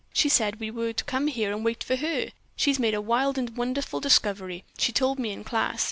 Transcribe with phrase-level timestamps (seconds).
[0.15, 2.29] "She said we were to come in here and wait for her.
[2.55, 5.79] She's made a wild and wonderful discovery, she told me in class.